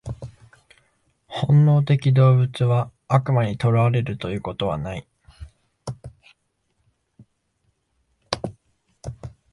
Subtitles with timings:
[1.27, 5.07] 本能的動物は悪魔に囚われるということはない。